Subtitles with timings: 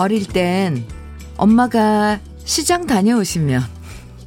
[0.00, 0.86] 어릴 땐
[1.36, 3.62] 엄마가 시장 다녀오시면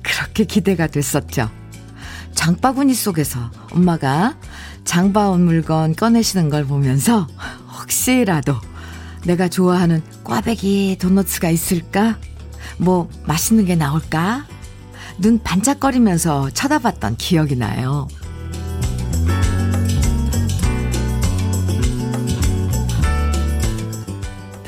[0.04, 1.50] 그렇게 기대가 됐었죠.
[2.36, 4.38] 장바구니 속에서 엄마가
[4.86, 7.28] 장바온 물건 꺼내시는 걸 보면서
[7.80, 8.54] 혹시라도
[9.26, 12.20] 내가 좋아하는 꽈배기 도너츠가 있을까?
[12.78, 14.46] 뭐 맛있는 게 나올까?
[15.18, 18.08] 눈 반짝거리면서 쳐다봤던 기억이 나요.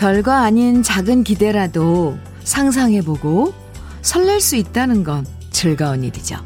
[0.05, 3.55] 별거 아닌 작은 기대라도 상상해보고
[4.03, 6.37] 설렐 수 있다는 건 즐거운 일이죠.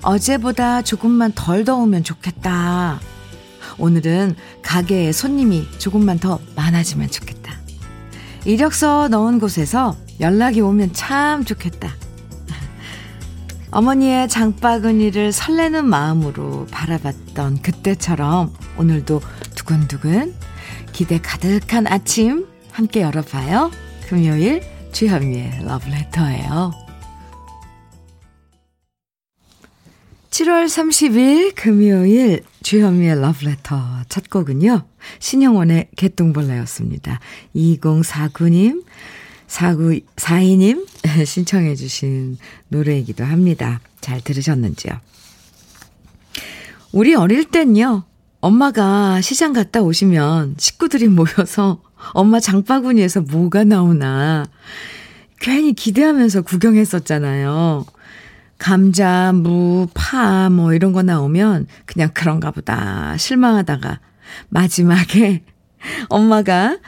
[0.00, 2.98] 어제보다 조금만 덜 더우면 좋겠다.
[3.76, 7.52] 오늘은 가게에 손님이 조금만 더 많아지면 좋겠다.
[8.46, 11.90] 이력서 넣은 곳에서 연락이 오면 참 좋겠다.
[13.70, 19.20] 어머니의 장바구니를 설레는 마음으로 바라봤던 그때처럼 오늘도
[19.56, 20.34] 두근두근
[20.92, 23.70] 기대 가득한 아침 함께 열어봐요.
[24.08, 26.72] 금요일 주현미의 러브레터예요.
[30.30, 34.82] 7월 30일 금요일 주현미의 러브레터 첫 곡은요.
[35.18, 37.20] 신영원의 개똥벌레였습니다.
[37.54, 38.84] 2049님,
[39.46, 40.86] 4942님
[41.26, 43.80] 신청해 주신 노래이기도 합니다.
[44.00, 44.92] 잘 들으셨는지요?
[46.92, 48.04] 우리 어릴 땐요.
[48.40, 51.82] 엄마가 시장 갔다 오시면 식구들이 모여서
[52.14, 54.44] 엄마 장바구니에서 뭐가 나오나
[55.40, 57.84] 괜히 기대하면서 구경했었잖아요.
[58.58, 63.98] 감자, 무, 파, 뭐 이런 거 나오면 그냥 그런가 보다 실망하다가
[64.50, 65.42] 마지막에
[66.08, 66.78] 엄마가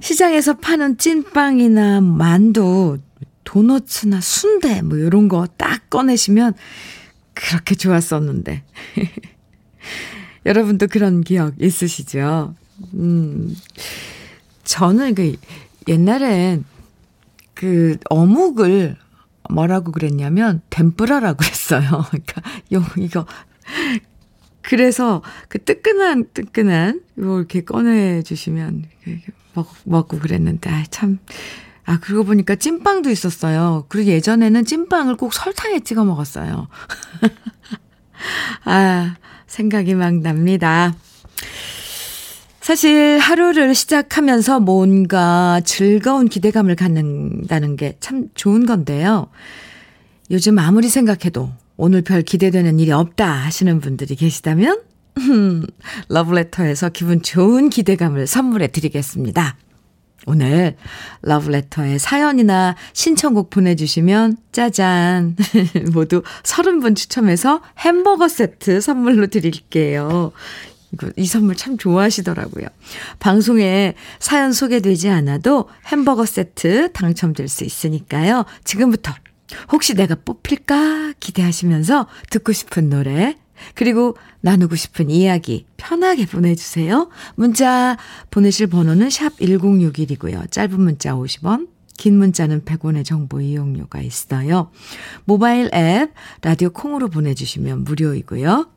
[0.00, 2.98] 시장에서 파는 찐빵이나 만두,
[3.44, 6.54] 도너츠나 순대 뭐 이런 거 딱 꺼내시면
[7.34, 8.62] 그렇게 좋았었는데.
[10.46, 12.54] 여러분도 그런 기억 있으시죠?
[12.94, 13.54] 음.
[14.64, 15.36] 저는 그
[15.86, 16.64] 옛날엔
[17.54, 18.96] 그 어묵을
[19.50, 22.04] 뭐라고 그랬냐면 덴뿌라라고 했어요.
[22.10, 22.42] 그러니까
[22.72, 23.26] 요 이거
[24.62, 28.86] 그래서 그 뜨끈한 뜨끈한 요 이렇게 꺼내 주시면
[29.54, 31.18] 먹 먹고 그랬는데 아, 참
[31.86, 33.84] 아, 그러고 보니까 찐빵도 있었어요.
[33.88, 36.68] 그리고 예전에는 찐빵을 꼭 설탕에 찍어 먹었어요.
[38.64, 40.94] 아, 생각이 막 납니다.
[42.64, 49.26] 사실 하루를 시작하면서 뭔가 즐거운 기대감을 갖는다는 게 참 좋은 건데요.
[50.30, 54.80] 요즘 아무리 생각해도 오늘 별 기대되는 일이 없다 하시는 분들이 계시다면,
[56.08, 59.58] 러브레터에서 기분 좋은 기대감을 선물해 드리겠습니다.
[60.26, 60.76] 오늘
[61.20, 65.36] 러브레터에 사연이나 신청곡 보내주시면 짜잔
[65.92, 70.32] 모두 30분 추첨해서 햄버거 세트 선물로 드릴게요.
[70.94, 72.66] 이거, 이 선물 참 좋아하시더라고요.
[73.18, 78.44] 방송에 사연 소개되지 않아도 햄버거 세트 당첨될 수 있으니까요.
[78.64, 79.12] 지금부터
[79.70, 83.36] 혹시 내가 뽑힐까 기대하시면서 듣고 싶은 노래,
[83.74, 87.08] 그리고 나누고 싶은 이야기 편하게 보내주세요.
[87.34, 87.96] 문자
[88.30, 90.50] 보내실 번호는 샵 1061이고요.
[90.50, 94.70] 짧은 문자 50원, 긴 문자는 100원의 정보 이용료가 있어요.
[95.24, 96.12] 모바일 앱,
[96.42, 98.68] 라디오 콩으로 보내주시면 무료이고요.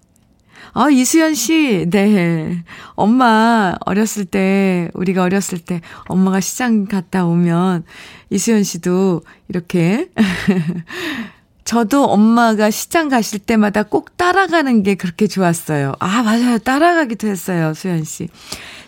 [0.74, 2.64] 아, 이수연 씨, 네.
[2.96, 7.84] 엄마 어렸을 때, 우리가 어렸을 때 엄마가 시장 갔다 오면
[8.30, 10.10] 이수연 씨도 이렇게
[11.64, 15.94] 저도 엄마가 시장 가실 때마다 꼭 따라가는 게 그렇게 좋았어요.
[16.00, 16.60] 아, 맞아요.
[16.60, 18.30] 따라가기도 했어요, 수연 씨.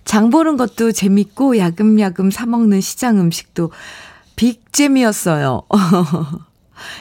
[0.05, 3.71] 장 보는 것도 재밌고 야금야금 사먹는 시장 음식도
[4.35, 5.63] 빅잼이었어요.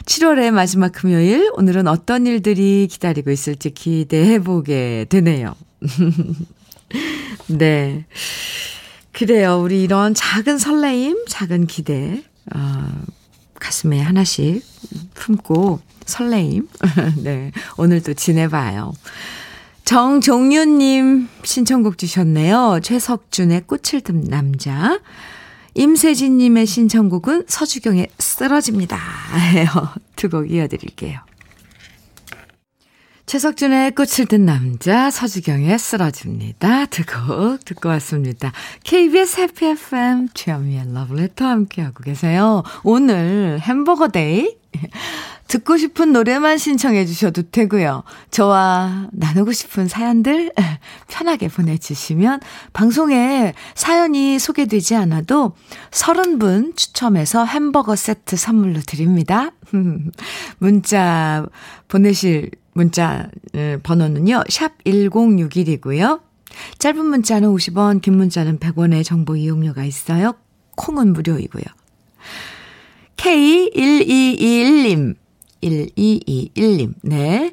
[0.04, 5.54] 7월의 마지막 금요일, 오늘은 어떤 일들이 기다리고 있을지 기대해 보게 되네요.
[7.48, 8.06] 네.
[9.12, 9.60] 그래요.
[9.60, 12.22] 우리 이런 작은 설레임, 작은 기대,
[12.54, 12.88] 어,
[13.58, 14.64] 가슴에 하나씩
[15.14, 16.68] 품고 설레임.
[17.22, 17.52] 네.
[17.76, 18.92] 오늘도 지내봐요.
[19.84, 22.80] 정종윤님 신청곡 주셨네요.
[22.82, 25.00] 최석준의 꽃을 든 남자.
[25.74, 28.98] 임세진님의 신청곡은 서주경의 쓰러집니다.
[30.16, 31.20] 두 곡 이어드릴게요.
[33.26, 36.86] 최석준의 꽃을 든 남자, 서주경의 쓰러집니다.
[36.86, 38.52] 두곡 듣고 왔습니다.
[38.84, 42.62] KBS 해피 FM 주현미의 러브레터 함께하고 계세요.
[42.84, 44.56] 오늘 햄버거 데이.
[45.48, 48.04] 듣고 싶은 노래만 신청해 주셔도 되고요.
[48.30, 50.52] 저와 나누고 싶은 사연들
[51.08, 52.40] 편하게 보내주시면
[52.72, 55.54] 방송에 사연이 소개되지 않아도
[55.90, 59.52] 30분 추첨해서 햄버거 세트 선물로 드립니다.
[60.58, 61.46] 문자
[61.88, 63.28] 보내실 문자
[63.82, 64.44] 번호는요.
[64.48, 66.20] 샵 1061이고요.
[66.78, 70.34] 짧은 문자는 50원, 긴 문자는 100원의 정보 이용료가 있어요.
[70.76, 71.64] 콩은 무료이고요.
[73.18, 75.14] K1221님,
[75.62, 77.52] 1221님, 네.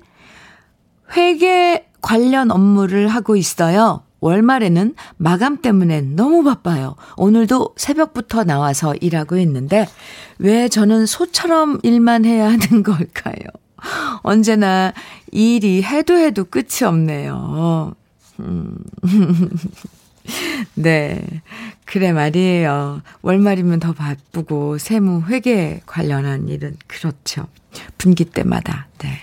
[1.16, 4.04] 회계 관련 업무를 하고 있어요.
[4.22, 6.96] 월말에는 마감 때문에 너무 바빠요.
[7.18, 9.88] 오늘도 새벽부터 나와서 일하고 있는데
[10.40, 13.36] 왜 저는 소처럼 일만 해야 하는 걸까요?
[14.24, 14.94] 언제나
[15.32, 17.94] 일이 해도 해도 끝이 없네요.
[18.40, 18.78] 음.
[20.76, 21.24] 네.
[21.86, 23.02] 그래 말이에요.
[23.22, 27.48] 월말이면 더 바쁘고 세무 회계 관련한 일은 그렇죠.
[27.98, 28.88] 분기 때마다.
[29.00, 29.18] 네.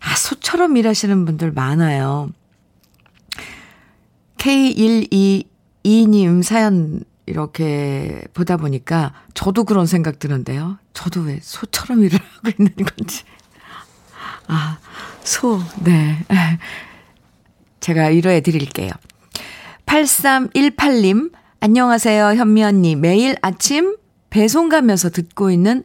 [0.00, 2.30] 아, 소처럼 일하시는 분들 많아요.
[4.38, 10.78] K122님 사연 이렇게 보다 보니까 저도 그런 생각 드는데요.
[10.92, 13.24] 저도 왜 소처럼 일을 하고 있는 건지.
[14.46, 14.78] 아,
[15.22, 16.22] 소, 네.
[17.80, 18.90] 제가 위로해 드릴게요.
[19.86, 22.96] 8318님, 안녕하세요, 현미 언니.
[22.96, 23.96] 매일 아침
[24.30, 25.84] 배송 가면서 듣고 있는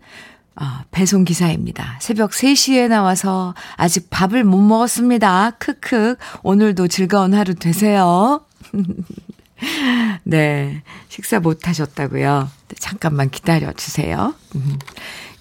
[0.55, 1.97] 아, 배송 기사입니다.
[2.01, 5.51] 새벽 3시에 나와서 아직 밥을 못 먹었습니다.
[5.51, 6.15] 크크.
[6.43, 8.41] 오늘도 즐거운 하루 되세요.
[10.23, 10.83] 네.
[11.07, 12.49] 식사 못 하셨다고요?
[12.67, 14.35] 네, 잠깐만 기다려 주세요.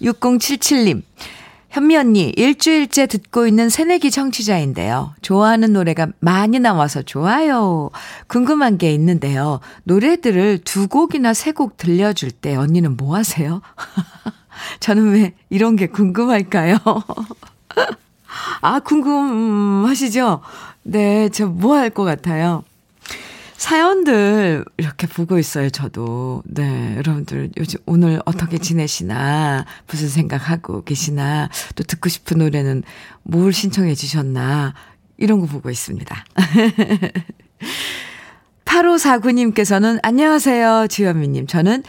[0.01, 1.01] 6077님.
[1.69, 5.13] 현미 언니, 일주일째 듣고 있는 새내기 청취자인데요.
[5.21, 7.91] 좋아하는 노래가 많이 나와서 좋아요.
[8.27, 9.59] 궁금한 게 있는데요.
[9.83, 13.61] 노래들을 두 곡이나 세 곡 들려줄 때 언니는 뭐 하세요?
[14.79, 16.77] 저는 왜 이런 게 궁금할까요?
[18.61, 20.41] 아, 궁금하시죠?
[20.83, 22.63] 네, 저 뭐 할 것 같아요?
[23.59, 26.43] 사연들 이렇게 보고 있어요, 저도.
[26.45, 32.83] 네, 여러분들 요즘 오늘 어떻게 지내시나, 무슨 생각하고 계시나, 또 듣고 싶은 노래는
[33.23, 34.73] 뭘 신청해 주셨나,
[35.17, 36.23] 이런 거 보고 있습니다.
[38.63, 41.47] 8549님께서는 안녕하세요, 주현미님.
[41.47, 41.83] 저는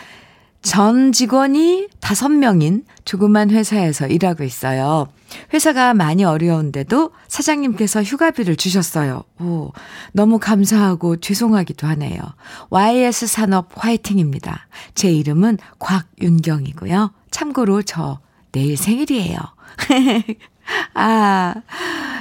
[0.62, 5.08] 전 직원이 5명인 조그만 회사에서 일하고 있어요.
[5.54, 9.22] 회사가 많이 어려운데도 사장님께서 휴가비를 주셨어요.
[9.40, 9.72] 오,
[10.12, 12.20] 너무 감사하고 죄송하기도 하네요.
[12.68, 14.66] YS 산업 화이팅입니다.
[14.94, 17.12] 제 이름은 곽윤경이고요.
[17.30, 18.18] 참고로 저
[18.52, 19.38] 내일 생일이에요.
[20.94, 21.54] 아,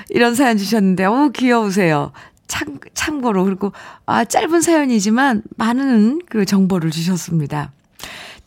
[0.10, 2.12] 이런 사연 주셨는데, 오, 귀여우세요.
[2.48, 3.44] 참, 참고로.
[3.44, 3.74] 그리고,
[4.06, 7.74] 아, 짧은 사연이지만 많은 그 정보를 주셨습니다.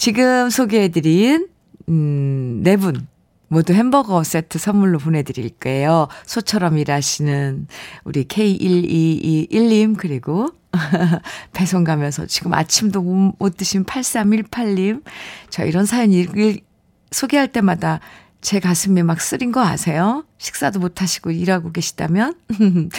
[0.02, 1.46] 지금 소개해드린,
[1.88, 3.06] 음, 네 분.
[3.46, 6.08] 모두 햄버거 세트 선물로 보내드릴게요.
[6.26, 7.68] 소처럼 일하시는
[8.02, 10.48] 우리 K1221님, 그리고
[11.54, 15.04] 배송 가면서 지금 아침도 못 드신 8318님.
[15.50, 16.66] 저 이런 사연 읽,
[17.12, 18.00] 소개할 때마다
[18.40, 20.24] 제 가슴이 막 쓰린 거 아세요?
[20.38, 22.34] 식사도 못 하시고 일하고 계시다면?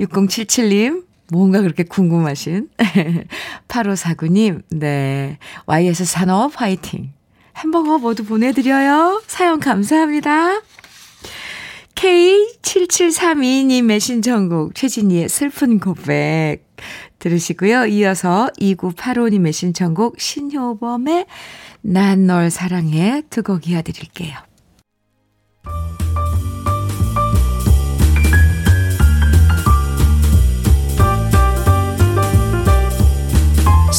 [0.00, 2.68] 6077님, 뭔가 그렇게 궁금하신
[3.68, 5.38] 8549님, 네.
[5.66, 7.12] YS 산업 화이팅.
[7.56, 9.22] 햄버거 모두 보내드려요.
[9.26, 10.60] 사연 감사합니다.
[11.94, 16.64] K7732님의 신청곡 최진희의 슬픈 고백
[17.18, 17.86] 들으시고요.
[17.86, 21.26] 이어서 2985님의 신청곡 신효범의
[21.82, 24.36] 난 널 사랑해 두 곡 이어드릴게요.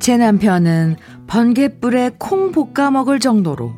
[0.00, 3.74] 제 남편은 번개불에 콩 볶아 먹을 정도로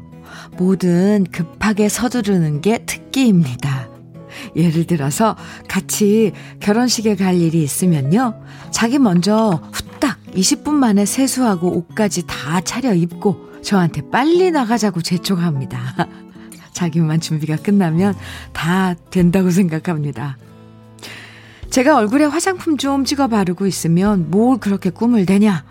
[0.57, 3.88] 뭐든 급하게 서두르는 게 특기입니다.
[4.55, 5.37] 예를 들어서
[5.69, 8.41] 같이 결혼식에 갈 일이 있으면요.
[8.71, 16.09] 자기 먼저 후딱 20분 만에 세수하고 옷까지 다 차려 입고 저한테 빨리 나가자고 재촉합니다.
[16.73, 18.14] 자기만 준비가 끝나면
[18.52, 20.38] 다 된다고 생각합니다.
[21.69, 25.64] 제가 얼굴에 화장품 좀 찍어 바르고 있으면 뭘 그렇게 꿈을 대냐?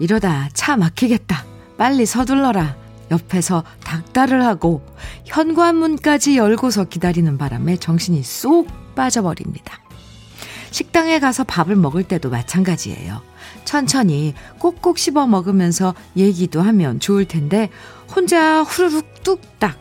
[0.00, 1.44] 이러다 차 막히겠다.
[1.78, 2.76] 빨리 서둘러라.
[3.10, 4.82] 옆에서 닥달을 하고
[5.26, 9.78] 현관문까지 열고서 기다리는 바람에 정신이 쏙 빠져버립니다.
[10.70, 13.20] 식당에 가서 밥을 먹을 때도 마찬가지예요.
[13.64, 17.68] 천천히 꼭꼭 씹어 먹으면서 얘기도 하면 좋을 텐데
[18.14, 19.78] 혼자 후루룩 뚝딱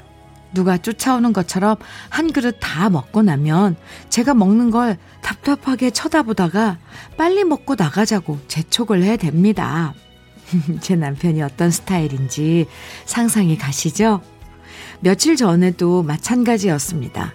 [0.53, 1.77] 누가 쫓아오는 것처럼
[2.09, 3.77] 한 그릇 다 먹고 나면
[4.09, 6.79] 제가 먹는 걸 답답하게 쳐다보다가
[7.15, 9.93] 빨리 먹고 나가자고 재촉을 해 댑니다.
[10.81, 12.67] 제 남편이 어떤 스타일인지
[13.05, 14.21] 상상이 가시죠?
[15.01, 17.33] 며칠 전에도 마찬가지였습니다.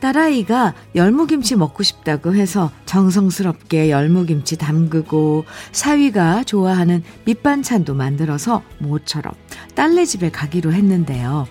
[0.00, 9.32] 딸아이가 열무김치 먹고 싶다고 해서 정성스럽게 열무김치 담그고 사위가 좋아하는 밑반찬도 만들어서 모처럼
[9.76, 11.46] 딸네 집에 가기로 했는데요.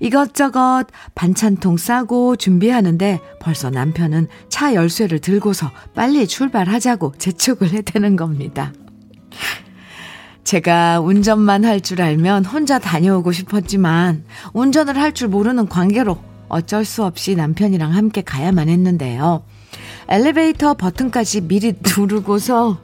[0.00, 8.72] 이것저것 반찬통 싸고 준비하는데 벌써 남편은 차 열쇠를 들고서 빨리 출발하자고 재촉을 해대는 겁니다.
[10.44, 17.04] 제가 운전만 할 줄 알면 혼자 다녀오고 싶었지만 운전을 할 줄 모르는 관계로 어쩔 수
[17.04, 19.44] 없이 남편이랑 함께 가야만 했는데요.
[20.08, 22.78] 엘리베이터 버튼까지 미리 누르고서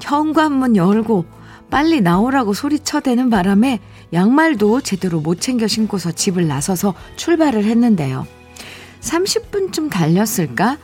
[0.00, 1.24] 현관문 열고
[1.70, 3.80] 빨리 나오라고 소리쳐대는 바람에
[4.12, 8.26] 양말도 제대로 못 챙겨 신고서 집을 나서서 출발을 했는데요.
[9.00, 10.78] 30분쯤 달렸을까?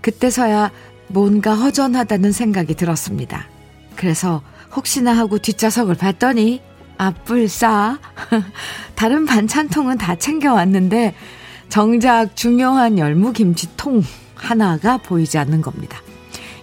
[0.00, 0.70] 그때서야
[1.08, 3.46] 뭔가 허전하다는 생각이 들었습니다.
[3.96, 4.42] 그래서
[4.74, 6.60] 혹시나 하고 뒷좌석을 봤더니
[6.98, 7.98] 앞불싸
[8.94, 11.14] 다른 반찬통은 다 챙겨왔는데
[11.68, 14.02] 정작 중요한 열무김치통
[14.34, 16.00] 하나가 보이지 않는 겁니다.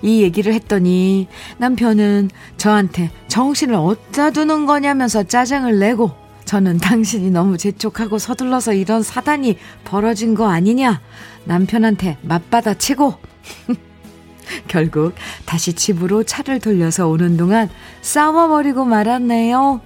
[0.02, 6.12] 이 얘기를 했더니 남편은 저한테 정신을 어디다 두는 거냐면서 짜증을 내고
[6.46, 11.02] 저는 당신이 너무 재촉하고 서둘러서 이런 사단이 벌어진 거 아니냐
[11.46, 13.16] 남편한테 맞받아 치고
[14.68, 17.70] 결국 다시 집으로 차를 돌려서 오는 동안
[18.02, 19.82] 싸워버리고 말았네요.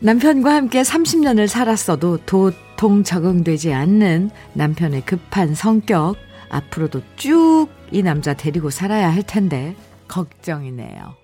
[0.00, 6.16] 남편과 함께 30년을 살았어도 도통 적응되지 않는 남편의 급한 성격
[6.50, 9.76] 앞으로도 쭉 이 남자 데리고 살아야 할 텐데
[10.08, 11.14] 걱정이네요.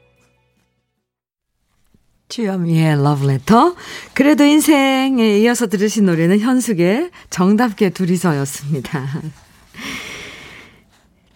[2.29, 3.75] 주여미의 러브레터.
[4.15, 9.05] 그래도 인생에 이어서 들으신 노래는 현숙의 정답게 둘이서였습니다.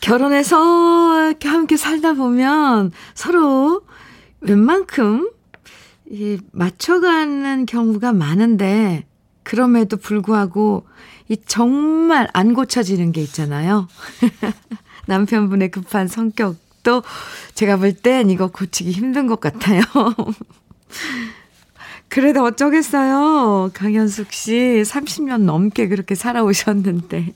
[0.05, 3.81] 결혼해서 이렇게 함께 살다 보면 서로
[4.43, 5.31] 웬만큼
[6.11, 9.07] 이 맞춰가는 경우가 많은데
[9.43, 10.87] 그럼에도 불구하고
[11.31, 13.89] 이 정말 안 고쳐지는 게 있잖아요.
[15.09, 17.03] 남편분의 급한 성격도
[17.55, 19.81] 제가 볼 땐 이거 고치기 힘든 것 같아요.
[22.09, 23.71] 그래도 어쩌겠어요.
[23.73, 27.33] 강현숙 씨 30년 넘게 그렇게 살아오셨는데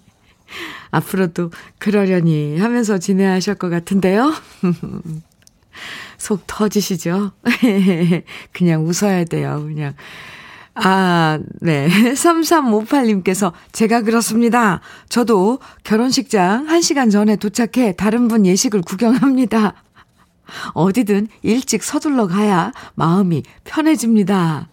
[0.90, 4.32] 앞으로도 그러려니 하면서 지내하실 것 같은데요.
[6.18, 7.32] 속 터지시죠?
[8.52, 9.62] 그냥 웃어야 돼요.
[9.66, 9.94] 그냥
[10.74, 11.88] 아, 네.
[11.88, 14.80] 3358님께서 제가 그렇습니다.
[15.08, 19.74] 저도 결혼식장 1시간 전에 도착해 다른 분 예식을 구경합니다.
[20.74, 24.68] 어디든 일찍 서둘러 가야 마음이 편해집니다.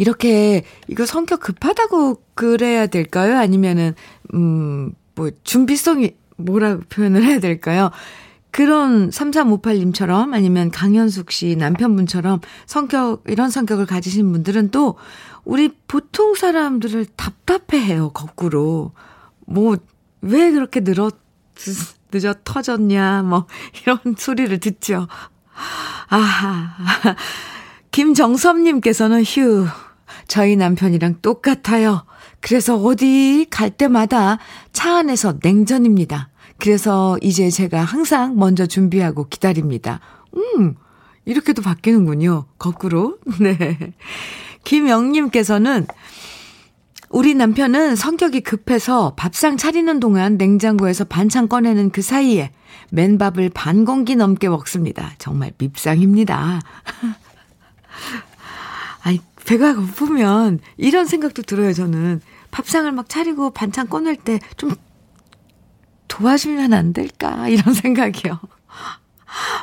[0.00, 3.36] 이렇게 이거 성격 급하다고 그래야 될까요?
[3.36, 3.94] 아니면은
[4.34, 7.90] 음 뭐 준비성이 뭐라 표현을 해야 될까요?
[8.50, 14.96] 그런 3358님처럼 아니면 강현숙 씨 남편분처럼 성격, 이런 성격을 가지신 분들은 또
[15.44, 18.92] 우리 보통 사람들을 답답해 해요, 거꾸로.
[19.46, 19.76] 뭐,
[20.22, 21.10] 왜 그렇게 늘어,
[22.12, 23.46] 늦어 터졌냐, 뭐,
[23.82, 25.06] 이런 소리를 듣죠.
[26.08, 26.74] 아하.
[27.92, 29.66] 김정섭님께서는 휴,
[30.28, 32.04] 저희 남편이랑 똑같아요.
[32.40, 34.38] 그래서 어디 갈 때마다
[34.72, 36.30] 차 안에서 냉전입니다.
[36.58, 40.00] 그래서 이제 제가 항상 먼저 준비하고 기다립니다.
[40.36, 40.74] 음,
[41.24, 42.44] 이렇게도 바뀌는군요.
[42.58, 43.18] 거꾸로.
[43.40, 43.94] 네.
[44.64, 45.86] 김영님께서는
[47.08, 52.52] 우리 남편은 성격이 급해서 밥상 차리는 동안 냉장고에서 반찬 꺼내는 그 사이에
[52.92, 55.12] 맨밥을 반 공기 넘게 먹습니다.
[55.18, 56.60] 정말 밉상입니다.
[59.02, 62.20] 아이, 배가 고프면 이런 생각도 들어요, 저는.
[62.50, 64.74] 밥상을 막 차리고 반찬 꺼낼 때 좀
[66.08, 67.48] 도와주면 안 될까?
[67.48, 68.40] 이런 생각이요.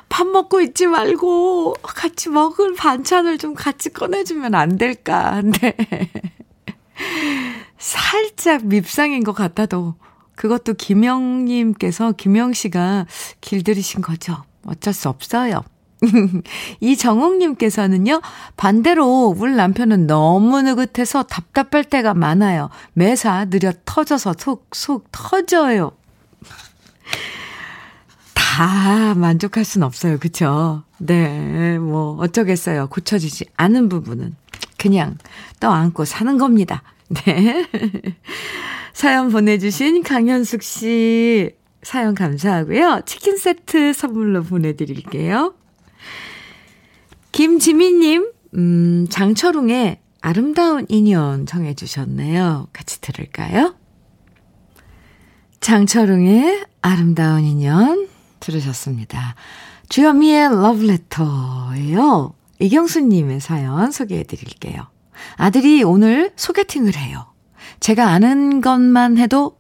[0.08, 5.42] 밥 먹고 있지 말고 같이 먹을 반찬을 좀 같이 꺼내주면 안 될까?
[5.42, 5.76] 네.
[7.78, 9.96] 살짝 밉상인 것 같아도
[10.36, 13.06] 그것도 김영님께서 김영 씨가
[13.42, 14.44] 길들이신 거죠.
[14.66, 15.64] 어쩔 수 없어요.
[16.80, 18.22] 이정욱님께서는요,
[18.56, 22.70] 반대로 우리 남편은 너무 느긋해서 답답할 때가 많아요.
[22.94, 25.92] 매사 느려 터져서 속, 속 터져요.
[28.34, 30.18] 다 만족할 순 없어요.
[30.20, 30.84] 그쵸?
[31.00, 32.88] 네, 뭐, 어쩌겠어요.
[32.88, 34.36] 고쳐지지 않은 부분은.
[34.78, 35.18] 그냥
[35.60, 36.84] 떠안고 사는 겁니다.
[37.10, 37.68] 네.
[38.94, 41.52] 사연 보내주신 강현숙 씨,
[41.84, 43.02] 사연 감사하고요.
[43.06, 45.54] 치킨 세트 선물로 보내드릴게요.
[47.32, 52.68] 김지민님, 음, 장철웅의 아름다운 인연 정해 주셨네요.
[52.74, 53.76] 같이 들을까요?
[55.60, 58.08] 장철웅의 아름다운 인연
[58.40, 59.36] 들으셨습니다.
[59.90, 62.34] 주현미의 러브레터예요.
[62.60, 64.88] 이경수님의 사연 소개해 드릴게요.
[65.36, 67.26] 아들이 오늘 소개팅을 해요.
[67.80, 69.58] 제가 아는 것만 해도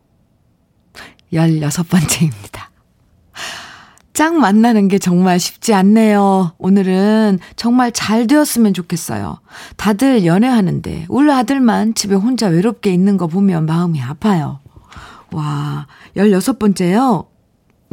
[1.31, 2.56] 16번째입니다.
[4.17, 6.53] 짝 만나는 게 정말 쉽지 않네요.
[6.57, 9.39] 오늘은 정말 잘 되었으면 좋겠어요.
[9.75, 14.59] 다들 연애하는데 우리 아들만 집에 혼자 외롭게 있는 거 보면 마음이 아파요.
[15.31, 17.27] 와, 16번째요?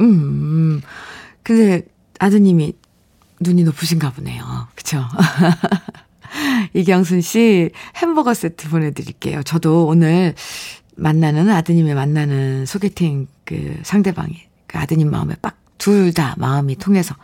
[0.01, 0.81] 음,
[1.43, 1.83] 근데
[2.19, 2.73] 아드님이
[3.41, 4.69] 눈이 높으신가 보네요.
[4.75, 5.05] 그쵸?
[6.73, 9.43] 이경순 씨 햄버거 세트 보내드릴게요.
[9.43, 10.35] 저도 오늘
[10.97, 17.15] 만나는 아드님의 만나는 소개팅 그 상대방이 그 아드님 마음에 빡 둘 다 마음이 통해서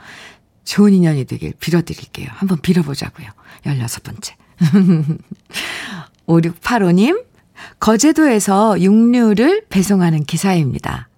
[0.65, 2.29] 좋은 인연이 되길 빌어드릴게요.
[2.31, 3.29] 한번 빌어보자고요.
[3.65, 4.35] 16번째.
[6.27, 7.25] 5685님,
[7.81, 11.09] 거제도에서 육류를 배송하는 기사입니다.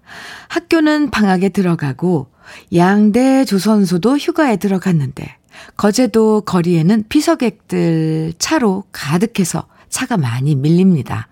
[0.48, 2.28] 학교는 방학에 들어가고
[2.74, 5.36] 양대 조선소도 휴가에 들어갔는데
[5.76, 11.28] 거제도 거리에는 피서객들 차로 가득해서 차가 많이 밀립니다.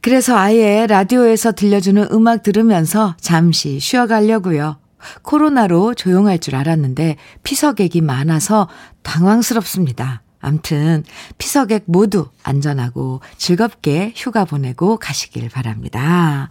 [0.00, 4.76] 그래서 아예 라디오에서 들려주는 음악 들으면서 잠시 쉬어가려고요.
[5.22, 8.68] 코로나로 조용할 줄 알았는데 피서객이 많아서
[9.02, 10.22] 당황스럽습니다.
[10.40, 11.02] 암튼
[11.38, 16.50] 피서객 모두 안전하고 즐겁게 휴가 보내고 가시길 바랍니다.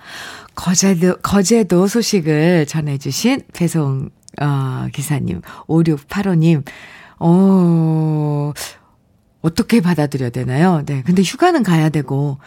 [0.53, 4.09] 거제도 거제도 소식을 전해 주신 배송
[4.41, 6.63] 어 기사님 5685님
[7.19, 8.51] 어
[9.41, 10.83] 어떻게 받아들여야 되나요?
[10.85, 11.03] 네.
[11.03, 12.39] 근데 휴가는 가야 되고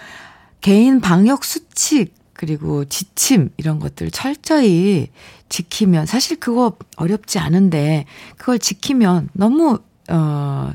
[0.60, 5.08] 개인 방역 수칙 그리고 지침 이런 것들 철저히
[5.48, 8.04] 지키면 사실 그거 어렵지 않은데
[8.36, 10.72] 그걸 지키면 너무 어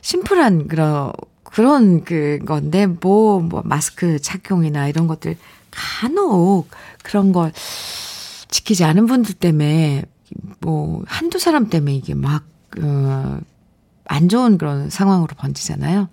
[0.00, 1.12] 심플한 그런
[1.44, 5.36] 그런 그 건데 뭐, 뭐 마스크 착용이나 이런 것들
[5.70, 6.68] 간혹
[7.04, 7.52] 그런 걸
[8.48, 10.02] 지키지 않은 분들 때문에
[10.58, 12.44] 뭐 한두 사람 때문에 이게 막
[12.82, 13.38] 어,
[14.06, 16.08] 안 좋은 그런 상황으로 번지잖아요.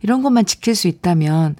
[0.00, 1.56] 이런 것만 지킬 수 있다면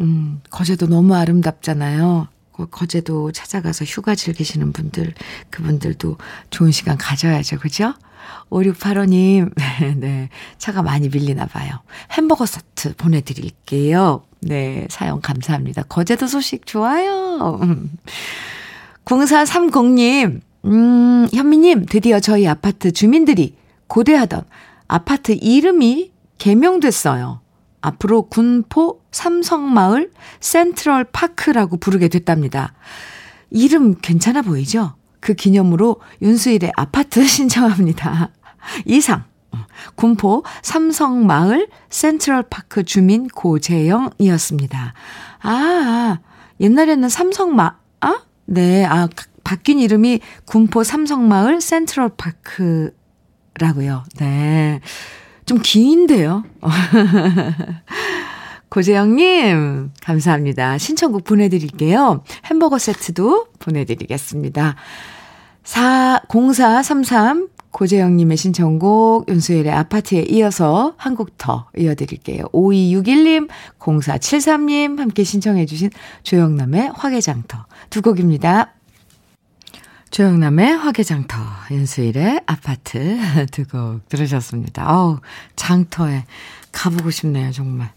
[0.00, 2.28] 음, 거제도 너무 아름답잖아요.
[2.70, 5.12] 거제도 찾아가서 휴가 즐기시는 분들,
[5.50, 6.18] 그분들도
[6.50, 7.58] 좋은 시간 가져야죠.
[7.58, 7.94] 그죠?
[8.50, 9.52] 5685님,
[9.98, 10.28] 네,
[10.58, 11.80] 차가 많이 밀리나 봐요.
[12.12, 14.22] 햄버거 세트 보내드릴게요.
[14.40, 15.82] 네, 사연 감사합니다.
[15.84, 17.58] 거제도 소식 좋아요.
[19.04, 23.56] 0430님, 음, 현미님, 드디어 저희 아파트 주민들이
[23.88, 24.42] 고대하던
[24.86, 27.40] 아파트 이름이 개명됐어요.
[27.84, 32.72] 앞으로 군포 삼성마을 센트럴 파크라고 부르게 됐답니다.
[33.50, 34.94] 이름 괜찮아 보이죠?
[35.20, 38.30] 그 기념으로 윤수일의 아파트 신청합니다.
[38.86, 39.24] 이상.
[39.94, 44.94] 군포 삼성마을 센트럴파크 주민 고재영이었습니다.
[45.42, 46.18] 아,
[46.60, 48.22] 옛날에는 삼성마, 아?
[48.46, 49.08] 네, 아,
[49.44, 52.94] 바뀐 이름이 군포 삼성마을 센트럴파크라고요.
[54.18, 54.80] 네.
[55.46, 56.44] 좀 긴데요.
[58.70, 60.78] 고재영님, 감사합니다.
[60.78, 62.24] 신청곡 보내드릴게요.
[62.46, 64.74] 햄버거 세트도 보내드리겠습니다.
[65.62, 72.44] 4, 0433 고재영님의 신청곡 윤수일의 아파트에 이어서 한 곡 더 이어드릴게요.
[72.52, 75.90] 5261님, 0473님 함께 신청해 주신
[76.22, 78.74] 조영남의 화개장터 두 곡입니다.
[80.14, 81.36] 조영남의 화개장터,
[81.72, 83.18] 윤수일의 아파트
[83.50, 84.88] 두 곡 들으셨습니다.
[84.88, 85.18] 어우,
[85.56, 86.24] 장터에
[86.70, 87.90] 가보고 싶네요, 정말.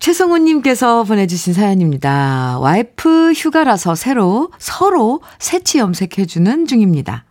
[0.00, 2.58] 최성우님께서 보내주신 사연입니다.
[2.58, 7.24] 와이프 휴가라서 새로, 서로 새치 염색해주는 중입니다.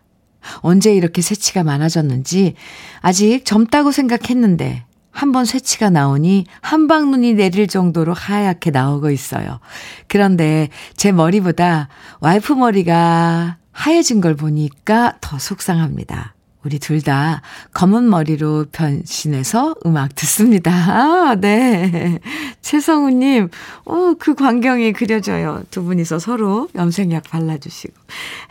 [0.59, 2.53] 언제 이렇게 새치가 많아졌는지
[3.01, 9.59] 아직 젊다고 생각했는데 한번 새치가 나오니 한방눈이 내릴 정도로 하얗게 나오고 있어요.
[10.07, 11.89] 그런데 제 머리보다
[12.21, 16.33] 와이프 머리가 하얘진 걸 보니까 더 속상합니다.
[16.63, 20.71] 우리 둘 다 검은 머리로 변신해서 음악 듣습니다.
[20.71, 22.19] 아, 네.
[22.61, 23.49] 최성우님,
[23.85, 25.61] 오, 그 광경이 그려져요.
[25.69, 27.93] 두 분이서 서로 염색약 발라주시고.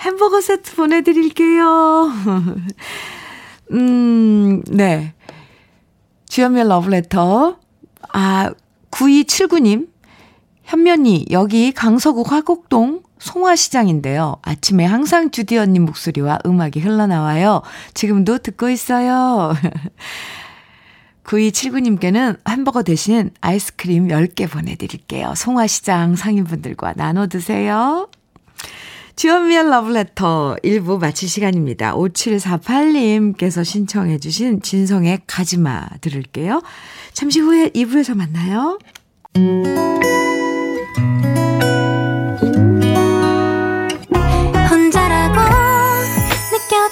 [0.03, 2.13] 햄버거 세트 보내드릴게요.
[3.73, 5.15] 음, 네.
[6.29, 7.57] 주연미의 러브레터.
[8.13, 8.53] 아,
[8.93, 9.89] 9279님.
[10.63, 14.37] 현면이, 여기 강서구 화곡동 송화시장인데요.
[14.43, 17.63] 아침에 항상 주디 언니 목소리와 음악이 흘러나와요.
[17.95, 19.55] 지금도 듣고 있어요.
[21.25, 25.33] 9279님께는 햄버거 대신 아이스크림 10개 보내드릴게요.
[25.35, 28.11] 송화시장 상인분들과 나눠 드세요.
[29.17, 31.95] 주현미의 러브레터 1부 마칠 시간입니다.
[31.95, 36.63] 5748님께서 신청해 주신 진성의 가지마 들을게요.
[37.15, 38.79] 잠시 후에 2부에서 만나요.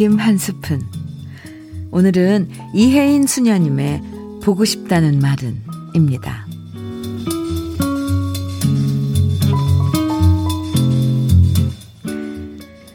[0.00, 0.80] 느낌 한 스푼.
[1.90, 4.02] 오늘은 이혜인 수녀님의
[4.42, 5.62] 보고 싶다는 말은
[5.94, 6.46] 입니다.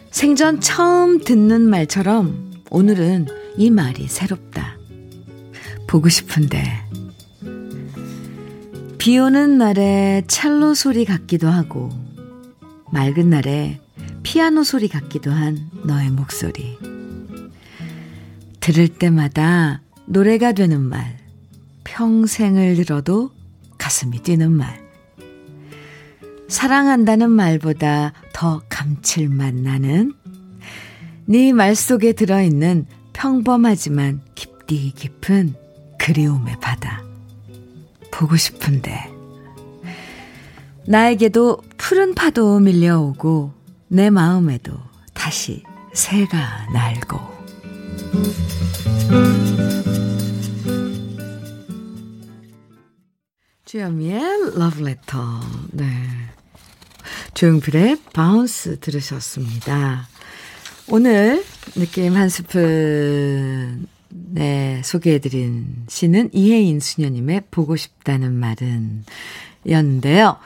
[0.10, 4.76] 생전 처음 듣는 말처럼 오늘은 이 말이 새롭다.
[5.86, 6.64] 보고 싶은데.
[8.98, 11.92] 비 오는 날에 첼로 소리 같기도 하고,
[12.92, 13.80] 맑은 날에
[14.24, 16.95] 피아노 소리 같기도 한 너의 목소리.
[18.66, 21.20] 들을 때마다 노래가 되는 말,
[21.84, 23.30] 평생을 들어도
[23.78, 24.84] 가슴이 뛰는 말.
[26.48, 30.16] 사랑한다는 말보다 더 감칠맛 나는
[31.28, 35.54] 네 말 속에 들어있는 평범하지만 깊디 깊은
[36.00, 37.04] 그리움의 바다.
[38.12, 39.14] 보고 싶은데.
[40.88, 43.54] 나에게도 푸른 파도 밀려오고
[43.90, 44.74] 내 마음에도
[45.14, 45.62] 다시
[45.94, 47.35] 새가 날고.
[53.66, 55.18] 주현미의 러브레터.
[55.72, 55.86] 네.
[57.34, 60.08] 조용필의 바운스 들으셨습니다.
[60.88, 61.44] 오늘
[61.76, 69.04] 느낌 한 스푼 네, 소개해드린 시는 이해인 수녀님의 보고 싶다는 말은
[69.68, 70.38] 였는데요.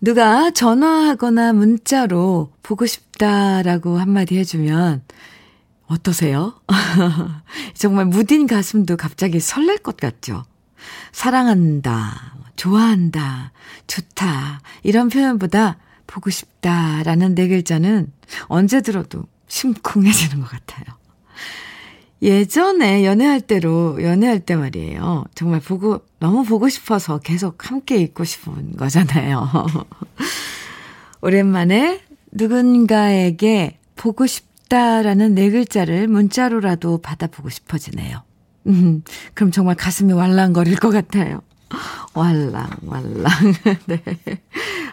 [0.00, 5.02] 누가 전화하거나 문자로 보고 싶다라고 한마디 해주면
[5.86, 6.54] 어떠세요?
[7.74, 10.44] 정말 무딘 가슴도 갑자기 설렐 것 같죠?
[11.12, 13.52] 사랑한다, 좋아한다,
[13.86, 18.12] 좋다, 이런 표현보다 보고 싶다라는 네 글자는
[18.46, 20.84] 언제 들어도 심쿵해지는 것 같아요.
[22.22, 25.24] 예전에 연애할 때로, 연애할 때 말이에요.
[25.34, 29.48] 정말 보고, 너무 보고 싶어서 계속 함께 있고 싶은 거잖아요.
[31.20, 32.00] 오랜만에
[32.32, 38.22] 누군가에게 보고 싶다 라는 네 글자를 문자로라도 받아보고 싶어지네요.
[38.66, 39.02] 음,
[39.34, 41.40] 그럼 정말 가슴이 왈랑거릴 것 같아요.
[42.14, 43.24] 왈랑, 왈랑.
[43.86, 44.02] 네.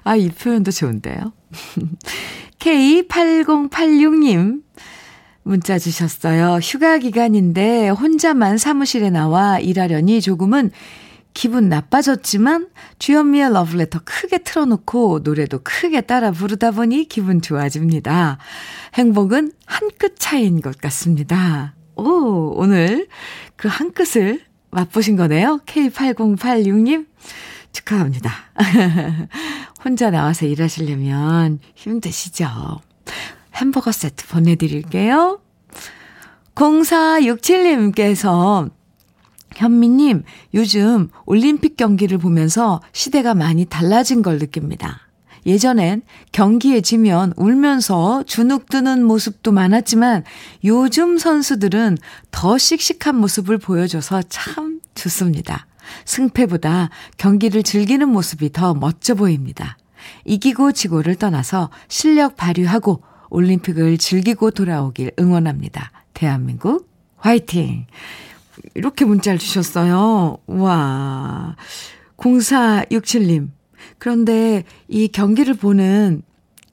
[0.04, 1.34] 아, 이 표현도 좋은데요.
[2.60, 4.62] K8086님,
[5.44, 6.60] 문자 주셨어요.
[6.62, 10.72] 휴가 기간인데 혼자만 사무실에 나와 일하려니 조금은
[11.34, 12.68] 기분 나빠졌지만
[13.00, 18.38] 주현미의 러브레터 크게 틀어놓고 노래도 크게 따라 부르다 보니 기분 좋아집니다.
[18.96, 21.76] 행복은 한 끗 차이인 것 같습니다.
[21.96, 23.08] 오, 오늘
[23.56, 24.42] 그 한 끗을
[24.72, 25.60] 맛보신 거네요.
[25.66, 27.08] K8086님
[27.72, 28.32] 축하합니다.
[29.84, 32.80] 혼자 나와서 일하시려면 힘드시죠?
[33.56, 35.40] 햄버거 세트 보내드릴게요.
[36.56, 38.70] 0467님께서
[39.56, 45.02] 현미님, 요즘 올림픽 경기를 보면서 시대가 많이 달라진 걸 느낍니다.
[45.46, 50.24] 예전엔 경기에 지면 울면서 주눅 드는 모습도 많았지만
[50.64, 51.98] 요즘 선수들은
[52.32, 55.68] 더 씩씩한 모습을 보여줘서 참 좋습니다.
[56.06, 59.78] 승패보다 경기를 즐기는 모습이 더 멋져 보입니다.
[60.26, 65.92] 이기고 지고를 떠나서 실력 발휘하고 올림픽을 즐기고 돌아오길 응원합니다.
[66.14, 67.88] 대한민국 화이팅!
[68.74, 70.38] 이렇게 문자를 주셨어요.
[70.48, 71.56] 와.
[72.18, 73.50] 0467님.
[73.98, 76.22] 그런데 이 경기를 보는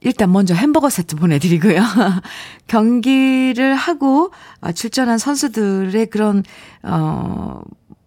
[0.01, 1.83] 일단 먼저 햄버거 세트 보내드리고요.
[2.67, 6.43] 경기를 하고 어, 출전한 선수들의 그런,
[6.83, 7.61] 어,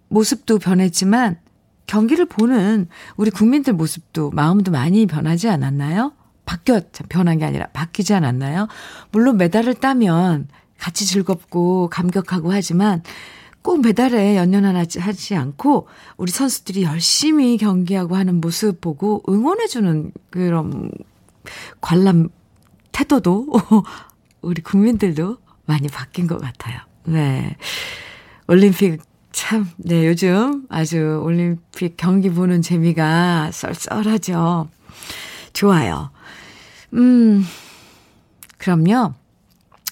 [0.09, 1.38] 모습도 변했지만
[1.86, 6.13] 경기를 보는 우리 국민들 모습도 마음도 많이 변하지 않았나요?
[6.45, 8.67] 바뀌어, 변한 게 아니라 바뀌지 않았나요?
[9.12, 10.47] 물론 메달을 따면
[10.79, 13.01] 같이 즐겁고 감격하고 하지만
[13.63, 20.91] 꼭 메달에 연연하지 하지 않고 우리 선수들이 열심히 경기하고 하는 모습 보고 응원해주는 그런
[21.82, 22.30] 관람
[22.91, 23.47] 태도도
[24.41, 26.78] 우리 국민들도 많이 바뀐 것 같아요.
[27.06, 27.56] 네.
[28.47, 34.67] 올림픽 참, 네, 요즘 아주 올림픽 경기 보는 재미가 썰썰하죠.
[35.54, 36.12] 좋아요.
[36.93, 37.45] 음,
[38.58, 39.13] 그럼요.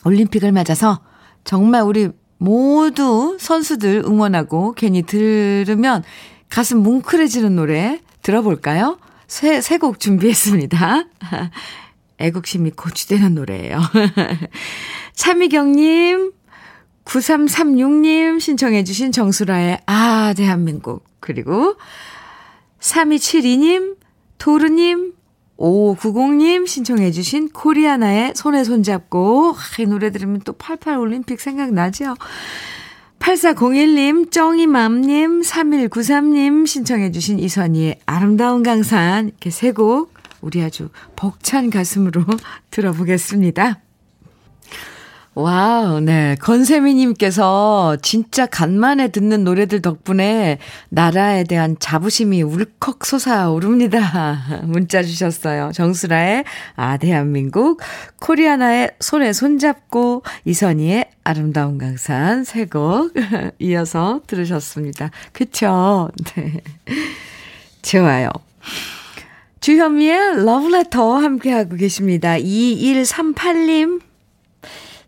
[0.04, 1.00] 올림픽을 맞아서
[1.44, 6.04] 정말 우리 모두 선수들 응원하고 괜히 들으면
[6.50, 8.98] 가슴 뭉클해지는 노래 들어볼까요?
[9.28, 11.06] 새, 새곡 준비했습니다.
[12.18, 13.80] 애국심이 고취되는 노래예요.
[15.14, 16.32] 차미경님,
[17.06, 21.06] 9336님 신청해 주신 정수라의 아, 대한민국.
[21.20, 21.76] 그리고
[22.80, 23.98] 3272님,
[24.40, 25.14] 도르님,
[25.62, 29.56] 5590님 신청해주신 코리아나의 손에 손잡고.
[29.80, 32.16] 이 노래 들으면 또 88 올림픽 생각나죠?
[33.20, 39.28] 8401님, 쩡이맘님, 3193님 신청해주신 이선희의 아름다운 강산.
[39.28, 42.26] 이렇게 세 곡 우리 아주 벅찬 가슴으로
[42.72, 43.80] 들어보겠습니다.
[45.34, 46.36] wow, 네.
[46.42, 50.58] 건세미님께서 진짜 간만에 듣는 노래들 덕분에
[50.90, 54.62] 나라에 대한 자부심이 울컥 솟아오릅니다.
[54.68, 55.72] 문자 주셨어요.
[55.74, 56.44] 정수라의
[56.76, 57.80] 아, 대한민국,
[58.20, 63.14] 코리아나의 손에 손잡고, 이선희의 아름다운 강산 세 곡
[63.60, 65.12] 이어서 들으셨습니다.
[65.32, 66.10] 그쵸?
[66.36, 66.60] 네.
[67.82, 68.30] 좋아요.
[69.62, 72.36] 주현미의 러브레터 함께하고 계십니다.
[72.38, 74.02] 2138님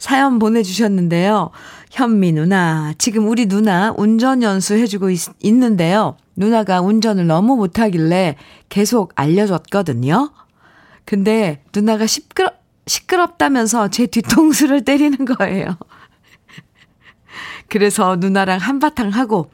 [0.03, 1.51] 사연 보내주셨는데요.
[1.91, 6.17] 현미 누나, 지금 우리 누나 운전 연수 해주고 있, 있는데요.
[6.35, 8.35] 누나가 운전을 너무 못하길래
[8.67, 10.33] 계속 알려줬거든요.
[11.05, 12.51] 근데 누나가 시끄러,
[12.85, 15.77] 시끄럽다면서 제 뒤통수를 때리는 거예요.
[17.69, 19.51] 그래서 누나랑 한바탕 하고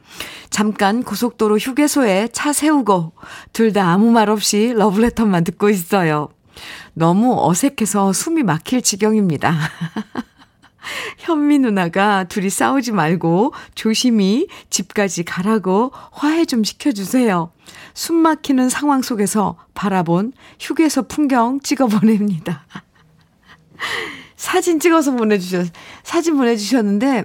[0.50, 3.12] 잠깐 고속도로 휴게소에 차 세우고
[3.52, 6.28] 둘 다 아무 말 없이 러브레터만 듣고 있어요.
[6.92, 9.54] 너무 어색해서 숨이 막힐 지경입니다.
[11.30, 17.52] 현미 누나가 둘이 싸우지 말고 조심히 집까지 가라고 화해 좀 시켜주세요.
[17.94, 22.66] 숨 막히는 상황 속에서 바라본 휴게소 풍경 찍어 보냅니다.
[24.34, 25.68] 사진 찍어서 보내주셨,
[26.02, 27.24] 사진 보내주셨는데,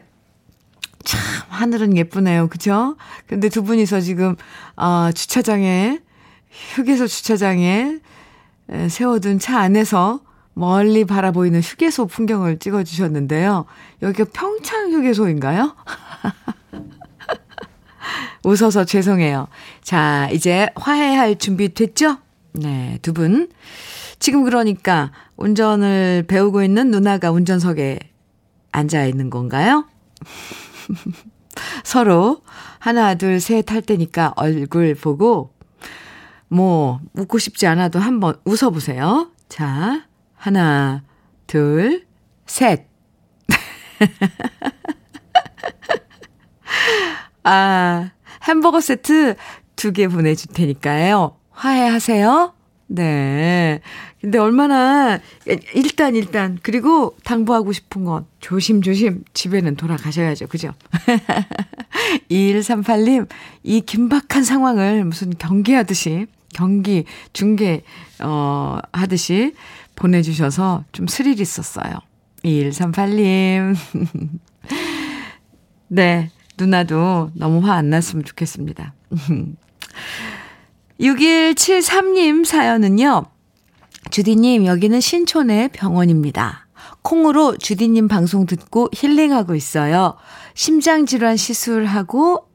[1.04, 2.48] 참, 하늘은 예쁘네요.
[2.48, 2.98] 그죠?
[3.26, 4.36] 근데 두 분이서 지금,
[4.76, 6.00] 어, 주차장에,
[6.76, 8.00] 휴게소 주차장에
[8.90, 10.20] 세워둔 차 안에서
[10.56, 13.66] 멀리 바라보이는 휴게소 풍경을 찍어주셨는데요.
[14.02, 15.76] 여기가 평창 휴게소인가요?
[18.44, 19.48] 웃어서 죄송해요.
[19.82, 22.18] 자, 이제 화해할 준비 됐죠?
[22.54, 23.50] 네, 두 분.
[24.20, 28.00] 지금 그러니까 운전을 배우고 있는 누나가 운전석에
[28.72, 29.86] 앉아 있는 건가요?
[31.84, 32.42] 서로
[32.80, 35.54] 하나, 둘, 셋 할 때니까 얼굴 보고
[36.48, 39.32] 뭐 웃고 싶지 않아도 한번 웃어보세요.
[39.50, 40.06] 자,
[40.46, 41.02] 하나,
[41.48, 42.06] 둘,
[42.46, 42.86] 셋.
[47.44, 48.12] 아,
[48.44, 49.38] 햄버거 세트
[49.76, 51.36] 두 개 보내줄 테니까요.
[51.50, 52.54] 화해하세요.
[52.90, 53.82] 네.
[54.22, 55.18] 근데 얼마나,
[55.74, 60.46] 일단, 일단, 그리고 당부하고 싶은 건 조심조심 집에는 돌아가셔야죠.
[60.46, 60.74] 그죠?
[62.30, 63.28] 2138님,
[63.64, 67.82] 이 긴박한 상황을 무슨 경기하듯이, 경기, 중계,
[68.22, 69.56] 어, 하듯이
[69.96, 72.00] 보내주셔서 좀 스릴 있었어요.
[72.44, 73.76] 2138님.
[75.88, 76.32] 네.
[76.58, 78.94] 누나도 너무 화 안 났으면 좋겠습니다.
[81.00, 83.26] 6173님 사연은요.
[84.12, 86.68] 주디님, 여기는 신촌의 병원입니다.
[87.02, 90.16] 콩으로 주디님 방송 듣고 힐링하고 있어요.
[90.54, 92.48] 심장질환 시술하고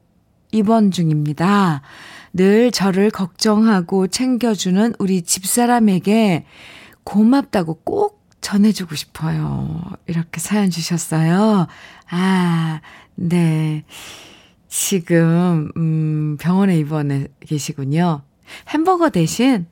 [0.51, 1.81] 입원 중입니다.
[2.33, 6.45] 늘 저를 걱정하고 챙겨주는 우리 집사람에게
[7.03, 9.81] 고맙다고 꼭 전해주고 싶어요.
[10.07, 11.67] 이렇게 사연 주셨어요.
[12.09, 12.81] 아,
[13.15, 13.83] 네.
[14.67, 18.21] 지금, 음, 병원에 입원해 계시군요.
[18.69, 19.67] 햄버거 대신,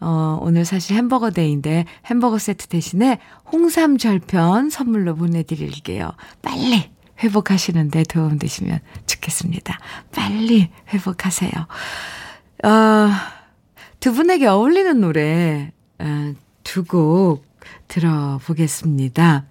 [0.00, 3.18] 어, 오늘 사실 햄버거 데이인데 햄버거 세트 대신에
[3.50, 6.12] 홍삼 절편 선물로 보내드릴게요.
[6.42, 6.90] 빨리
[7.22, 9.78] 회복하시는데 도움 되시면 좋겠습니다.
[10.14, 11.52] 빨리 회복하세요.
[12.64, 13.10] 어,
[14.00, 17.44] 두 분에게 어울리는 노래, 어, 두 곡
[17.88, 19.44] 들어보겠습니다.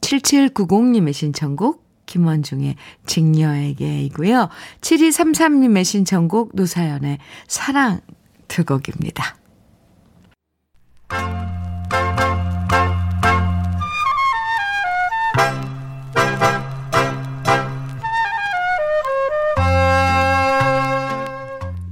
[0.00, 4.48] 7790님의 신청곡 김원중의 직녀에게이고요.
[4.80, 8.00] 7233님의 신청곡 노사연의 사랑
[8.48, 9.36] 두 곡입니다.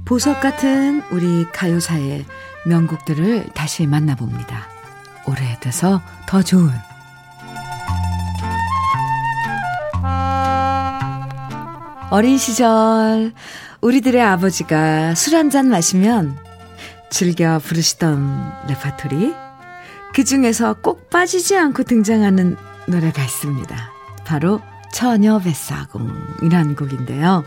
[0.05, 2.25] 보석 같은 우리 가요사의
[2.67, 4.67] 명곡들을 다시 만나봅니다.
[5.25, 6.69] 오래돼서 더 좋은
[12.09, 13.33] 어린 시절
[13.81, 16.37] 우리들의 아버지가 술 한 잔 마시면
[17.09, 19.33] 즐겨 부르시던 레파토리
[20.13, 23.75] 그 중에서 꼭 빠지지 않고 등장하는 노래가 있습니다.
[24.25, 27.43] 바로 처녀 뱃사공이라는 곡인데요.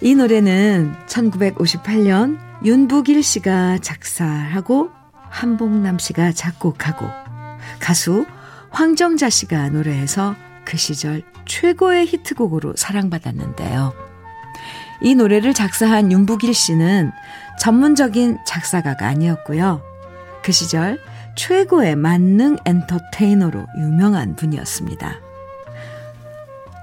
[0.00, 4.90] 이 노래는 1958년 윤부길 씨가 작사하고
[5.30, 7.06] 한복남 씨가 작곡하고
[7.78, 8.26] 가수
[8.70, 13.92] 황정자 씨가 노래해서 그 시절 최고의 히트곡으로 사랑받았는데요.
[15.02, 17.12] 이 노래를 작사한 윤부길 씨는
[17.60, 19.80] 전문적인 작사가가 아니었고요.
[20.42, 20.98] 그 시절
[21.36, 25.20] 최고의 만능 엔터테이너로 유명한 분이었습니다.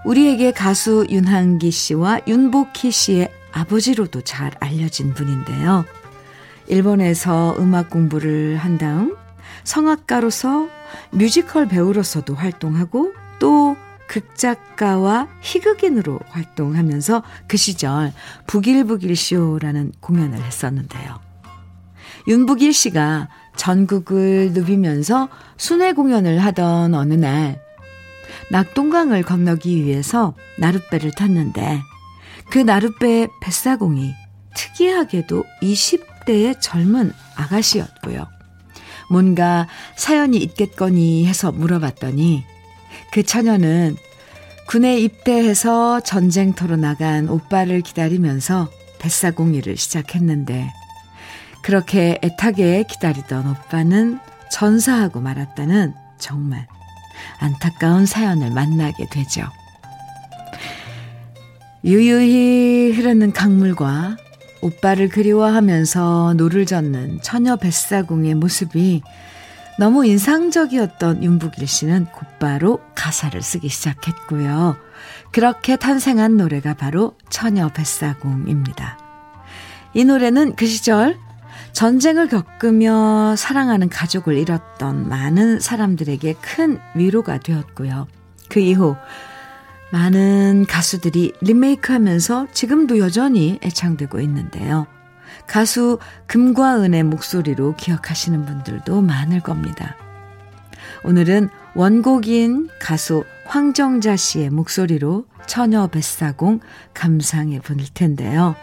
[0.06, 5.86] 우리에게 가수 윤한기 씨와 윤복희 씨의 아버지로도 잘 알려진 분인데요.
[6.68, 9.16] 일본에서 음악 공부를 한 다음
[9.64, 10.68] 성악가로서
[11.12, 18.14] 뮤지컬 배우로서도 활동하고 또 극작가와 희극인으로 활동하면서 그 시절
[18.46, 21.20] 북일북일 쇼라는 공연을 했었는데요.
[22.28, 27.62] 윤북일 씨가 전국을 누비면서 순회 공연을 하던 어느 날
[28.52, 31.82] 낙동강을 건너기 위해서 나룻배를 탔는데
[32.50, 34.14] 그 나룻배의 뱃사공이
[34.56, 38.28] 특이하게도 20대의 젊은 아가씨였고요.
[39.10, 42.44] 뭔가 사연이 있겠거니 해서 물어봤더니
[43.12, 43.98] 그 처녀는
[44.68, 50.72] 군에 입대해서 전쟁터로 나간 오빠를 기다리면서 뱃사공일을 시작했는데
[51.62, 54.20] 그렇게 애타게 기다리던 오빠는
[54.52, 56.68] 전사하고 말았다는 정말
[57.40, 59.48] 안타까운 사연을 만나게 되죠.
[61.86, 64.18] 유유히 흐르는 강물과
[64.62, 69.04] 오빠를 그리워하면서 노를 젓는 처녀 뱃사공의 모습이
[69.78, 74.78] 너무 인상적이었던 윤부길 씨는 곧바로 가사를 쓰기 시작했고요.
[75.32, 78.98] 그렇게 탄생한 노래가 바로 처녀 뱃사공입니다.
[79.94, 81.20] 이 노래는 그 시절
[81.74, 88.08] 전쟁을 겪으며 사랑하는 가족을 잃었던 많은 사람들에게 큰 위로가 되었고요.
[88.50, 88.96] 그 이후
[89.96, 94.88] 많은 가수들이 리메이크 하면서 지금도 여전히 애창되고 있는데요.
[95.48, 99.96] 가수 금과 은의 목소리로 기억하시는 분들도 많을 겁니다.
[101.06, 106.60] 오늘은 원곡인 가수 황정자 씨의 목소리로 처녀 뱃사공
[106.94, 108.58] 감상해 볼 텐데요.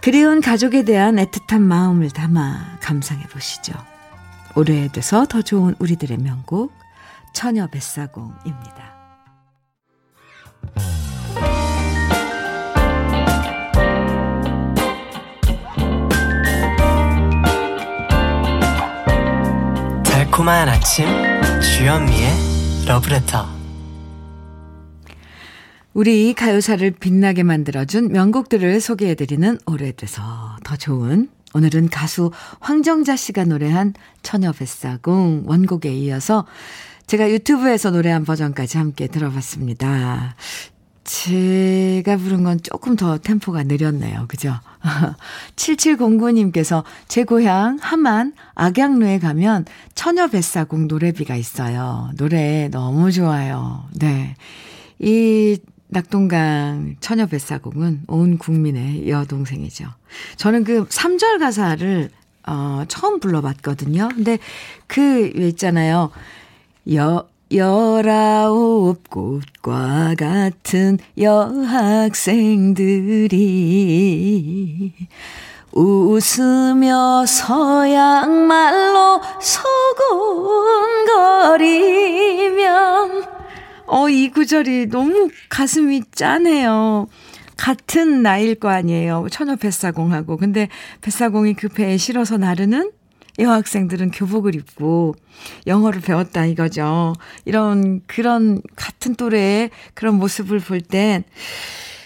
[0.00, 3.74] 그리운 가족에 대한 애틋한 마음을 담아 감상해 보시죠.
[4.54, 6.72] 오래돼서 더 좋은 우리들의 명곡
[7.34, 8.85] 처녀 뱃사공입니다.
[20.04, 21.06] 달콤한 아침
[21.60, 23.46] 주현미의 러브레터.
[25.94, 30.22] 우리 가요사를 빛나게 만들어준 명곡들을 소개해드리는 오래돼서
[30.62, 36.44] 더 좋은 오늘은 가수 황정자 씨가 노래한 처녀 뱃사공 원곡에 이어서
[37.06, 40.34] 제가 유튜브에서 노래한 버전까지 함께 들어봤습니다.
[41.04, 44.24] 제가 부른 건 조금 더 템포가 느렸네요.
[44.26, 44.58] 그죠?
[45.54, 52.10] 7709님께서 제 고향 함안 악양루에 가면 처녀 뱃사공 노래비가 있어요.
[52.16, 53.84] 노래 너무 좋아요.
[53.94, 54.34] 네.
[54.98, 59.86] 이 낙동강 처녀 뱃사공은 온 국민의 여동생이죠.
[60.36, 62.10] 저는 그 3절 가사를
[62.48, 64.08] 어, 처음 불러봤거든요.
[64.08, 64.38] 근데
[64.88, 66.10] 그 있잖아요.
[66.92, 72.12] 여, 열아홉 꽃과 같은 여학생들이
[75.72, 79.20] 웃으며 서양말로
[81.46, 83.24] 소곤거리면
[83.86, 87.06] 어, 이 구절이 너무 가슴이 짠해요.
[87.56, 89.26] 같은 나이일 거 아니에요.
[89.30, 90.36] 처녀 뱃사공하고.
[90.36, 90.68] 근데
[91.00, 92.90] 뱃사공이 그 배에 실어서 나르는
[93.38, 95.14] 여학생들은 교복을 입고
[95.66, 97.12] 영어를 배웠다 이거죠.
[97.44, 101.24] 이런 그런 같은 또래의 그런 모습을 볼 땐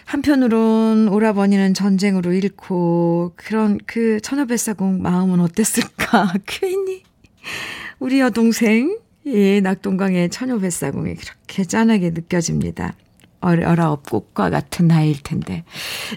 [0.07, 6.33] 한편으론 오라버니는 전쟁으로 잃고 그런 그 처녀뱃사공 마음은 어땠을까?
[6.47, 7.05] 괜히
[8.01, 12.95] 우리 여동생 예, 낙동강의 처녀뱃사공이 그렇게 짠하게 느껴집니다.
[13.41, 15.64] 어라업 꽃과 같은 나이일 텐데.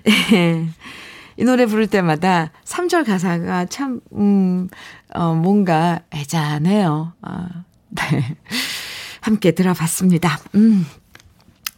[1.37, 4.69] 이 노래 부를 때마다 3절 가사가 참, 음,
[5.13, 7.13] 어, 뭔가 애잔해요.
[7.21, 7.49] 아,
[7.89, 8.37] 네.
[9.21, 10.39] 함께 들어봤습니다.
[10.55, 10.85] 음.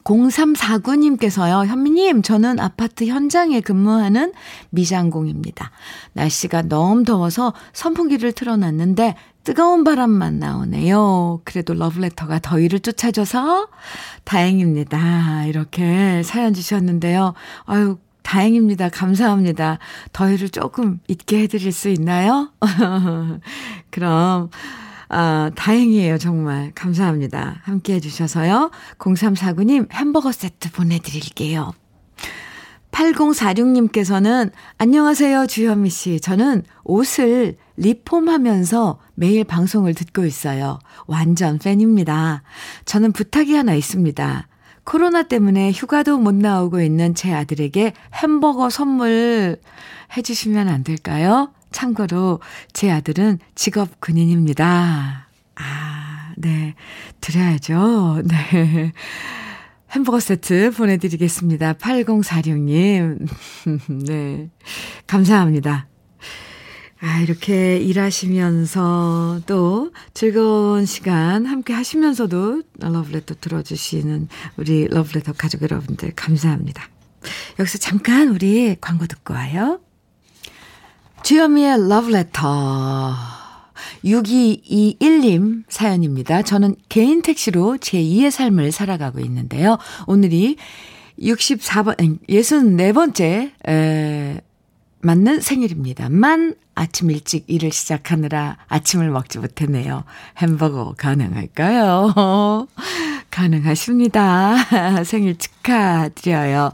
[0.05, 4.33] 0349님께서요, 현미님, 저는 아파트 현장에 근무하는
[4.69, 5.71] 미장공입니다.
[6.13, 11.41] 날씨가 너무 더워서 선풍기를 틀어놨는데 뜨거운 바람만 나오네요.
[11.43, 13.67] 그래도 러브레터가 더위를 쫓아줘서
[14.23, 15.45] 다행입니다.
[15.45, 17.33] 이렇게 사연 주셨는데요.
[17.65, 18.89] 아유, 다행입니다.
[18.89, 19.77] 감사합니다.
[20.11, 22.51] 더위를 조금 잊게 해드릴 수 있나요?
[23.91, 24.49] 그럼,
[25.09, 26.17] 아, 다행이에요.
[26.17, 26.71] 정말.
[26.73, 27.61] 감사합니다.
[27.61, 28.71] 함께 해주셔서요.
[28.97, 31.73] 0349님 햄버거 세트 보내드릴게요.
[32.91, 35.45] 8046님께서는 안녕하세요.
[35.45, 36.19] 주현미 씨.
[36.19, 40.79] 저는 옷을 리폼하면서 매일 방송을 듣고 있어요.
[41.05, 42.41] 완전 팬입니다.
[42.85, 44.47] 저는 부탁이 하나 있습니다.
[44.85, 49.59] 코로나 때문에 휴가도 못 나오고 있는 제 아들에게 햄버거 선물
[50.15, 51.51] 해주시면 안 될까요?
[51.71, 52.39] 참고로
[52.71, 55.27] 제 아들은 직업 군인입니다.
[55.55, 56.75] 아, 네.
[57.19, 58.21] 드려야죠.
[58.53, 58.93] 네.
[59.91, 61.73] 햄버거 세트 보내드리겠습니다.
[61.73, 63.27] 8046님.
[64.07, 64.49] 네.
[65.07, 65.87] 감사합니다.
[67.05, 74.27] 아, 이렇게 일하시면서 또 즐거운 시간 함께 하시면서도 러브레터 들어주시는
[74.57, 76.89] 우리 러브레터 가족 여러분들 감사합니다.
[77.59, 79.79] 여기서 잠깐 우리 광고 듣고 와요.
[81.21, 83.13] 주현미의 러브레터.
[84.03, 86.41] 6221님 사연입니다.
[86.41, 89.77] 저는 개인 택시로 제2의 삶을 살아가고 있는데요.
[90.07, 90.55] 오늘이
[91.19, 94.41] 64번, 64번째, 에,
[95.05, 100.03] 맞는 생일입니다만 아침 일찍 일을 시작하느라 아침을 먹지 못했네요.
[100.39, 102.67] 햄버거 가능할까요?
[103.29, 104.55] 가능하십니다.
[105.05, 106.71] 생일 축하드려요.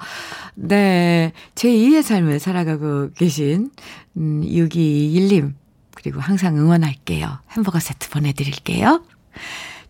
[0.55, 1.34] 네.
[1.55, 3.69] 제 2의 삶을 살아가고 계신,
[4.15, 5.53] 음, 6221님.
[5.93, 7.39] 그리고 항상 응원할게요.
[7.51, 9.03] 햄버거 세트 보내드릴게요.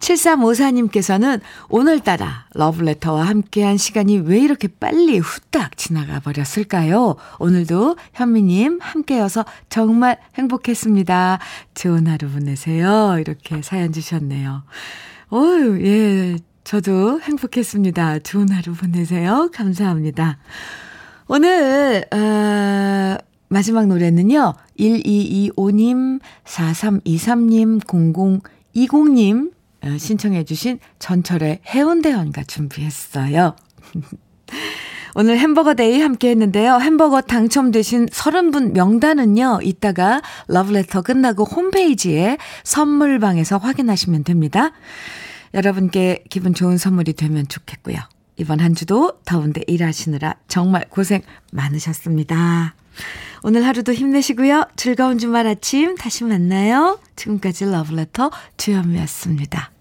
[0.02, 1.40] 7354님께서는
[1.70, 7.16] 오늘따라 러브레터와 함께한 시간이 왜 이렇게 빨리 후딱 지나가 버렸을까요?
[7.40, 11.40] 오늘도 현미님 함께여서 정말 행복했습니다.
[11.76, 13.18] 좋은 하루 보내세요.
[13.20, 14.64] 이렇게 사연 주셨네요.
[15.32, 16.38] 어유 예.
[16.64, 18.20] 저도 행복했습니다.
[18.20, 19.50] 좋은 하루 보내세요.
[19.54, 20.38] 감사합니다.
[21.28, 23.18] 오늘, 어,
[23.50, 24.54] 마지막 노래는요.
[24.80, 27.82] 1225님, 4323님,
[28.74, 29.61] 0020님 어,
[29.98, 33.56] 신청해 주신 전철의 해운대 연가 준비했어요.
[35.14, 36.80] 오늘 햄버거 day 함께 했는데요.
[36.80, 39.60] 햄버거 당첨되신 30분 명단은요.
[39.64, 44.72] 이따가 러브레터 끝나고 홈페이지에 선물방에서 확인하시면 됩니다.
[45.54, 47.98] 여러분께 기분 좋은 선물이 되면 좋겠고요.
[48.38, 51.22] 이번 한 주도 더운데 일하시느라 정말 고생
[51.52, 52.76] 많으셨습니다.
[53.44, 54.66] 오늘 하루도 힘내시고요.
[54.76, 57.00] 즐거운 주말 아침 다시 만나요.
[57.16, 59.72] 지금까지 러브레터 주현미였습니다.